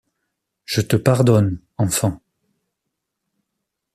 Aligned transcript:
Je 0.65 0.81
te 0.81 0.95
pardonne, 0.95 1.59
enfant! 1.77 2.23